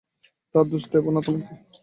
[0.55, 1.53] তা দোষ দেব না তোমাকে।